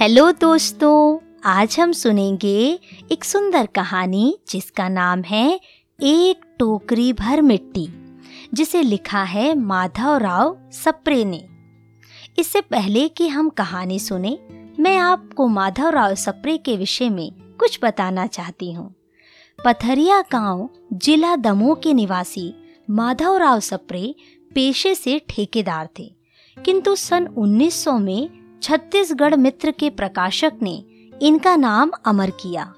[0.00, 2.78] Hello दोस्तों, आज हम सुनेंगे
[3.12, 5.60] एक सुंदर कहानी जिसका नाम है
[5.98, 7.86] एक टोकरी भर मिट्टी,
[8.54, 11.42] जिसे लिखा है माधव राव सप्रे ने।
[12.38, 14.36] इससे पहले कि हम कहानी सुने,
[14.80, 17.30] मैं आपको माधव राव सप्रे के विषय में
[17.60, 18.94] कुछ बताना चाहती हूँ।
[19.58, 22.52] पथरिया गाँव जिला दमोह के निवासी
[22.90, 24.14] माधव राव सप्रे
[24.54, 26.12] पेशे से ठेकेदार थे,
[26.56, 30.84] किंतु सन 1900 में छत्तीसगढ़ मित्र के प्रकाशक ने
[31.22, 32.72] इनका नाम अमर किया।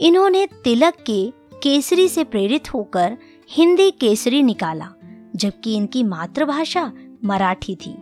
[0.00, 3.16] इन्होंने तिलक के केसरी से प्रेरित होकर
[3.50, 4.88] हिंदी केसरी निकाला,
[5.36, 6.92] जबकि इनकी मातृभाषा
[7.24, 7.94] मराठी थी।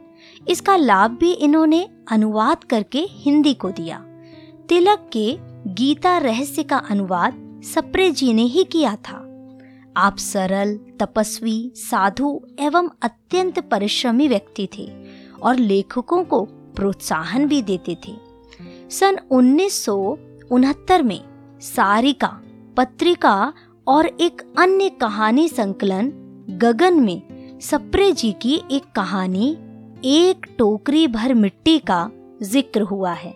[0.48, 3.98] इसका लाभ भी इन्होंने अनुवाद करके हिंदी को दिया।
[4.68, 5.36] तिलक के
[5.74, 9.20] गीता रहस्य का अनुवाद सप्रे जी ने ही किया था।
[9.96, 14.92] आप सरल, तपस्वी, साधु एवं अत्यंत परिश्रमी व्यक्ति थे
[15.42, 18.16] और लेखकों को प्रोत्साहन भी देते थे।
[18.90, 19.96] सन उन्नीस सौ
[20.50, 21.20] उनहत्तर में
[21.60, 22.40] सारिका,
[22.76, 23.52] पत्रिका
[23.86, 26.12] और एक अन्य कहानी संकलन
[26.50, 29.50] गगन में सप्रे जी की एक कहानी,
[30.04, 32.10] एक टोकरी भर मिट्टी का
[32.42, 33.34] ज़िक्र हुआ है।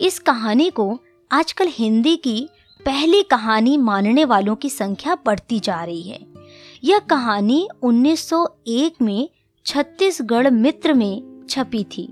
[0.00, 0.98] इस कहानी को
[1.30, 2.48] आजकल हिंदी की
[2.86, 6.20] पहली कहानी मानने वालों की संख्या बढ़ती जा रही है।
[6.84, 9.28] यह कहानी 1901 में
[9.66, 12.08] छत्तीसगढ़ मित्र में छपी थी।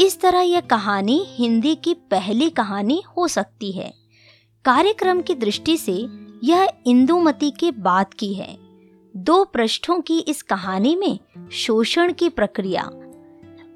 [0.00, 3.92] इस तरह यह कहानी हिंदी की पहली कहानी हो सकती है।
[4.64, 6.06] कार्यक्रम की दृष्टि से
[6.44, 8.56] यह इंदुमती के बाद की है।
[9.14, 11.18] दो पृष्ठों की इस कहानी में
[11.52, 12.82] शोषण की प्रक्रिया,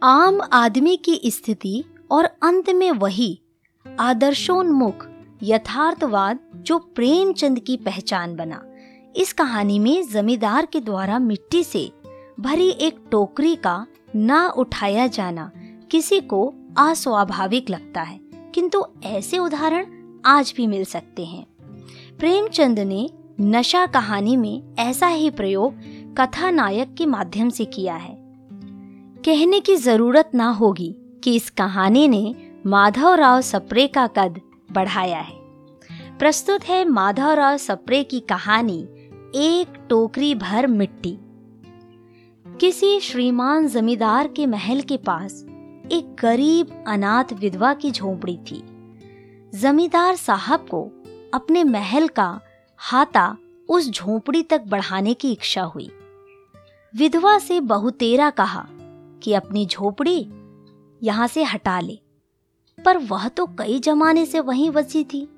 [0.03, 3.39] आम आदमी की स्थिति और अंत में वही
[3.87, 5.07] आदर्शोन्मुख,
[5.43, 8.63] यथार्थवाद जो प्रेमचंद की पहचान बना।
[9.17, 11.91] इस कहानी में जमींदार के द्वारा मिट्टी से
[12.41, 15.51] भरी एक टोकरी का ना उठाया जाना
[15.91, 18.21] किसी को अस्वाभाविक लगता है,
[18.55, 19.87] किंतु ऐसे उदाहरण
[20.25, 21.47] आज भी मिल सकते हैं।
[22.19, 25.75] प्रेमचंद ने नशा कहानी में ऐसा ही प्रयोग
[26.19, 28.17] कथानायक के माध्यम से किया है।
[29.25, 30.95] कहने की ज़रूरत ना होगी
[31.25, 32.35] कि इस कहानी ने
[32.67, 34.41] माधव राव सप्रे का कद
[34.73, 35.37] बढ़ाया है।
[36.19, 38.79] प्रस्तुत है माधव राव सप्रे की कहानी,
[39.35, 41.19] एक टोकरी भर मिट्टी।
[42.61, 45.35] किसी श्रीमान जमींदार के महल के पास
[45.93, 48.63] एक गरीब अनाथ विधवा की झोपड़ी थी।
[49.55, 50.83] जमींदार साहब को
[51.35, 52.41] अपने महल का
[52.77, 53.37] हाथा
[53.69, 55.91] उस झोपड़ी तक बढ़ाने की इच्छा हुई।
[56.95, 58.67] विधवा से बहुतेरा कहा
[59.23, 60.19] कि अपनी झोपड़ी
[61.03, 61.99] यहाँ से हटा ले,
[62.79, 65.29] पर वह तो कई जमाने से वहीं बसी थी।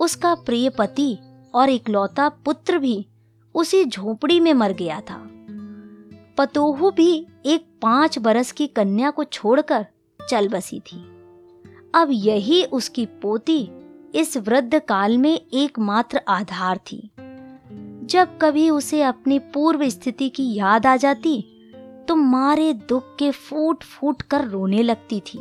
[0.00, 1.18] उसका प्रिय पति
[1.54, 3.06] और इकलौता पुत्र भी
[3.54, 5.29] उसी झोपड़ी में मर गया था।
[6.40, 9.86] पतोहू भी एक पाँच बरस की कन्या को छोड़कर
[10.30, 10.96] चल बसी थी।
[11.94, 13.70] अब यही उसकी पोती
[14.14, 17.10] इस वृद्ध काल में एकमात्र आधार थी।
[18.04, 21.40] जब कभी उसे अपनी पूर्व स्थिति की याद आ जाती
[22.08, 25.38] तो मारे दुख के फूट फूट कर रोने लगती थी।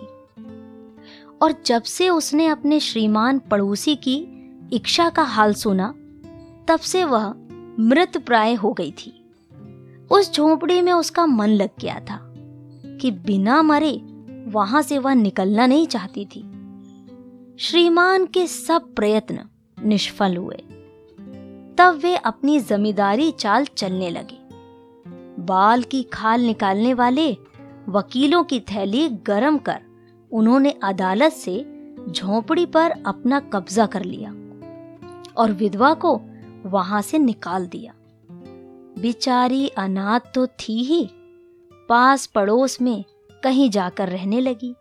[1.41, 4.17] और जब से उसने अपने श्रीमान पड़ोसी की
[4.73, 5.93] इच्छा का हाल सुना,
[6.67, 7.33] तब से वह
[7.79, 9.18] मृत प्राय हो गई थी।
[10.11, 12.33] उस झोपड़ी में उसका मन लग गया था
[13.01, 14.01] कि बिना मरे
[14.47, 16.41] वहाँ से वह निकलना नहीं चाहती थी।
[17.59, 19.39] श्रीमान के सब प्रयत्न
[19.85, 20.55] निष्फल हुए।
[21.77, 24.39] तब वे अपनी जमींदारी चाल चलने लगे।
[25.43, 27.37] बाल की खाल निकालने वाले
[27.89, 29.81] वकीलों की थैली गरम कर
[30.31, 31.55] उन्होंने अदालत से
[32.09, 34.31] झोपड़ी पर अपना कब्जा कर लिया
[35.37, 36.21] और विधवा को
[36.65, 37.93] वहाँ से निकाल दिया।
[39.01, 41.09] बिचारी अनाथ तो थी ही,
[41.89, 43.03] पास पड़ोस में
[43.43, 44.71] कहीं जाकर रहने लगी।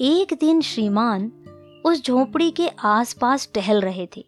[0.00, 1.32] एक दिन श्रीमान
[1.84, 4.24] उस झोपड़ी के आसपास टहल रहे थे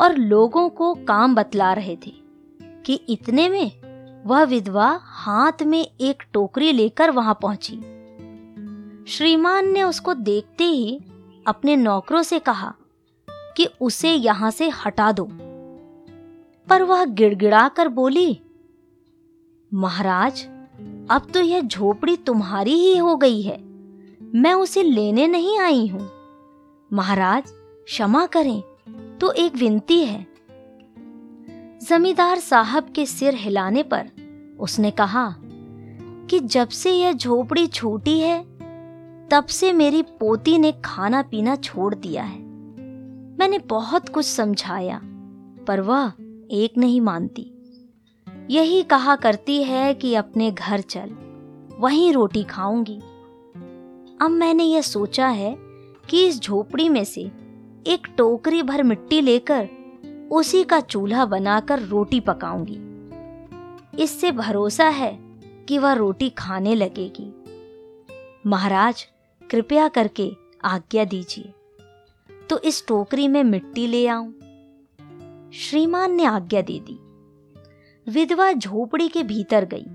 [0.00, 2.12] और लोगों को काम बतला रहे थे
[2.86, 3.70] कि इतने में
[4.26, 7.76] वह विधवा हाथ में एक टोकरी लेकर वहाँ पहुँची।
[9.08, 11.00] श्रीमान ने उसको देखते ही
[11.46, 12.74] अपने नौकरों से कहा
[13.56, 15.28] कि उसे यहाँ से हटा दो।
[16.68, 18.40] पर वह गिड़गिड़ा कर बोली,
[19.74, 20.44] महाराज,
[21.10, 23.58] अब तो यह झोपड़ी तुम्हारी ही हो गई है।
[24.34, 26.08] मैं उसे लेने नहीं आई हूँ।
[26.92, 27.44] महाराज,
[27.84, 28.60] क्षमा करें
[29.18, 30.26] तो एक विनती है।
[31.82, 34.10] जमींदार साहब के सिर हिलाने पर
[34.60, 35.34] उसने कहा,
[36.30, 38.42] कि जब से यह झोपड़ी छोटी है,
[39.28, 42.38] तब से मेरी पोती ने खाना पीना छोड़ दिया है।
[43.38, 45.00] मैंने बहुत कुछ समझाया,
[45.66, 46.12] पर वह
[46.50, 47.50] एक नहीं मानती।
[48.50, 51.10] यही कहा करती है कि अपने घर चल,
[51.78, 52.98] वहीं रोटी खाऊँगी।
[54.22, 55.56] अब मैंने यह सोचा है
[56.10, 57.20] कि इस झोपड़ी में से
[57.86, 59.68] एक टोकरी भर मिट्टी लेकर
[60.32, 62.78] उसी का चूल्हा बनाकर रोटी पकाऊँगी।
[64.02, 65.18] इससे भरोसा है
[65.68, 67.34] कि वह रोटी खाने लगेगी।
[68.46, 69.08] महाराज,
[69.50, 70.32] कृपया करके
[70.64, 71.52] आज्ञा दीजिए।
[72.50, 74.37] तो इस टोकरी में मिट्टी ले आऊँ।
[75.52, 76.98] श्रीमान ने आज्ञा दे दी।
[78.10, 79.86] विधवा झोपड़ी के भीतर गई।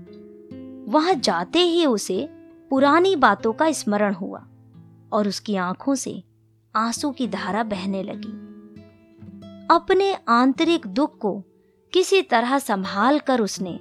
[0.92, 2.28] वहाँ जाते ही उसे
[2.70, 4.46] पुरानी बातों का स्मरण हुआ
[5.12, 6.22] और उसकी आँखों से
[6.76, 8.44] आँसू की धारा बहने लगी।
[9.70, 11.42] अपने आंतरिक दुख को
[11.92, 13.80] किसी तरह संभाल कर उसने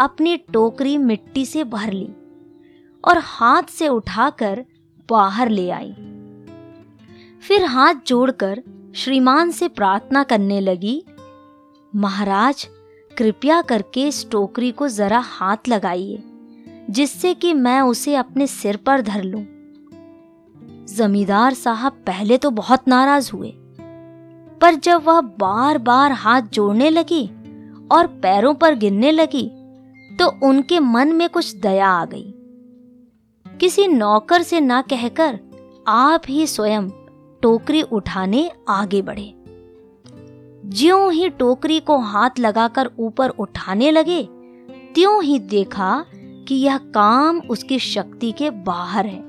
[0.00, 2.08] अपनी टोकरी मिट्टी से भर ली
[3.04, 4.66] और हाथ से उठाकर
[5.10, 5.92] बाहर ले आई।
[7.48, 8.62] फिर हाथ जोड़कर
[8.96, 11.04] श्रीमान से प्रार्थना करने लगी,
[11.92, 12.66] महाराज,
[13.16, 16.22] कृपया करके इस टोकरी को जरा हाथ लगाइए,
[16.90, 19.44] जिससे कि मैं उसे अपने सिर पर धर लूँ।
[20.86, 23.52] जमींदार साहब पहले तो बहुत नाराज़ हुए,
[24.60, 27.24] पर जब वह बार बार हाथ जोड़ने लगी
[27.92, 29.48] और पैरों पर गिरने लगी
[30.16, 32.32] तो उनके मन में कुछ दया आ गई
[33.60, 35.38] किसी नौकर से ना कहकर
[35.88, 36.88] आप ही स्वयं
[37.42, 39.32] टोकरी उठाने आगे बढ़े।
[40.68, 44.22] ज्यों ही टोकरी को हाथ लगाकर ऊपर उठाने लगे
[44.94, 46.04] त्यों ही देखा
[46.48, 49.24] कि यह काम उसकी शक्ति के बाहर है।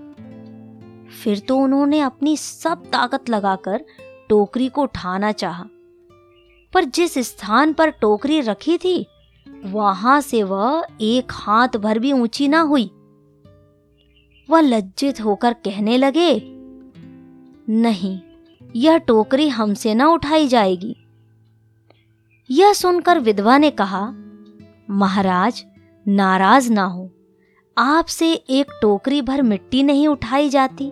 [1.13, 3.85] फिर तो उन्होंने अपनी सब ताकत लगाकर
[4.29, 5.65] टोकरी को उठाना चाहा,
[6.73, 9.05] पर जिस स्थान पर टोकरी रखी थी
[9.65, 12.89] वहाँ से वह एक हाथ भर भी ऊँची ना हुई।
[14.49, 16.56] वह लज्जित होकर कहने लगे
[17.67, 18.19] नहीं,
[18.75, 20.95] यह टोकरी हमसे ना उठाई जाएगी।
[22.49, 24.01] यह सुनकर विधवा ने कहा,
[24.89, 25.65] महाराज,
[26.07, 27.09] नाराज़ ना हो।
[27.77, 30.91] आपसे एक टोकरी भर मिट्टी नहीं उठाई जाती।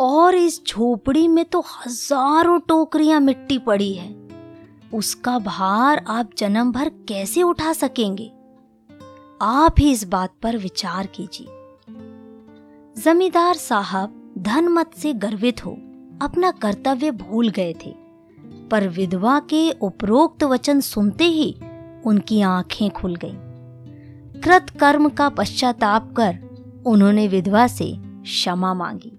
[0.00, 4.28] और इस झोपड़ी में तो हज़ारों टोकरियाँ मिट्टी पड़ी है।
[4.94, 8.30] उसका भार आप जन्म भर कैसे उठा सकेंगे?
[9.42, 11.46] आप ही इस बात पर विचार कीजिए।
[13.02, 15.72] जमींदार साहब धनमत से गर्वित हो,
[16.22, 17.94] अपना कर्तव्य भूल गए थे
[18.70, 21.56] पर विधवा के उपरोक्त वचन सुनते ही
[22.06, 23.36] उनकी आँखें खुल गईं।
[24.40, 26.38] कृत कर्म का पश्चाताप कर
[26.86, 29.12] उन्होंने विधवा से क्षमा मांगी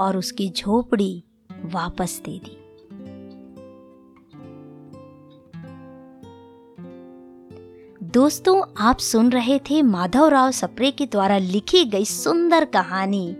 [0.00, 1.24] और उसकी झोपड़ी
[1.64, 2.56] वापस दे दी
[8.02, 13.36] दोस्तों, आप सुन रहे थे माधवराव सप्रे के द्वारा लिखी गई सुंदर कहानी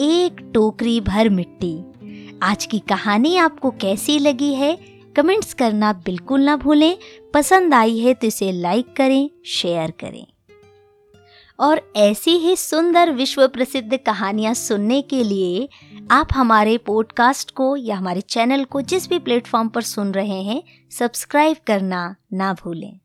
[0.00, 4.78] एक टोकरी भर मिट्टी। आज की कहानी आपको कैसी लगी है,
[5.16, 6.98] कमेंट्स करना बिल्कुल ना भूलें।
[7.34, 10.26] पसंद आई है तो इसे लाइक करें, शेयर करें।
[11.60, 15.68] और ऐसी ही सुंदर विश्व प्रसिद्ध कहानियाँ सुनने के लिए
[16.10, 20.62] आप हमारे पॉडकास्ट को या हमारे चैनल को जिस भी प्लेटफॉर्म पर सुन रहे हैं
[20.90, 22.98] सब्सक्राइब करना ना भूलें।